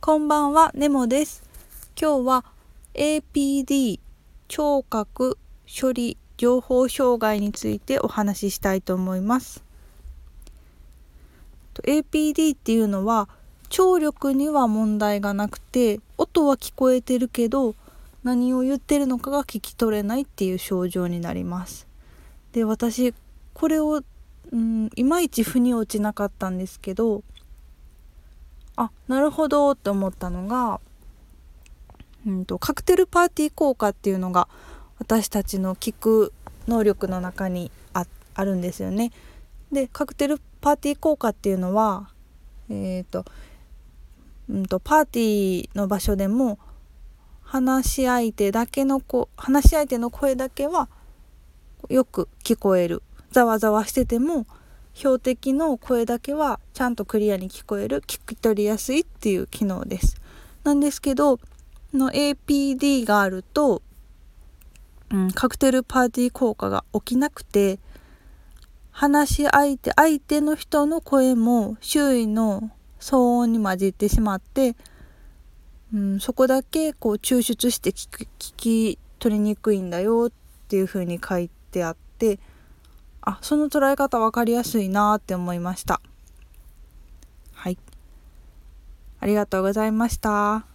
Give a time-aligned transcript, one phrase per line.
[0.00, 1.42] こんばんは、ネモです。
[2.00, 2.44] 今日は
[2.94, 3.98] APD
[4.46, 5.36] 聴覚
[5.68, 9.62] 処理情報障害についてお話ししたいと思います。
[11.82, 13.28] APD っていうのは
[13.68, 17.74] 聴力には問題がなくて音は聞こえてるけど
[18.22, 21.88] 何を言ってるのかが聞き取れないっていう症状になります。
[22.52, 23.12] で私
[23.52, 24.00] これを、
[24.52, 27.24] うん、いまいち腑に落ちなかったんですけど
[28.78, 30.80] あなるほどって思ったのが、
[32.24, 34.46] うんと、カクテルパーティー効果っていうのが
[35.00, 36.32] 私たちの聞く
[36.68, 39.10] 能力の中にああるんですよね。
[39.72, 42.08] でカクテルパーティー効果っていうのは
[42.70, 43.24] えっ、と,、
[44.48, 46.60] うんとパーティーの場所でも
[47.42, 50.88] 話し相手だけの子話し相手の声だけは
[51.88, 54.46] よく聞こえるざわざわしてても
[54.98, 60.20] 標的の声だけはちゃんとクリアに聞こえる聞き取りやすいっていう機能です。
[60.64, 61.38] なんですけど
[61.94, 63.80] の APD があると、
[65.10, 67.78] うん、カクテルパーティー効果が起きなくて
[68.90, 74.74] 話し相手相手の人の声も周囲の騒音に混じってしまって、
[75.94, 80.32] うん、そこだけこう抽出して聞き聞き取りにくいんだよっ
[80.66, 82.40] ていう風に書いてあって
[83.28, 86.00] あその捉え方分かりやすいなって思いました。
[87.52, 87.76] はい。
[89.20, 90.67] ありがとうございました。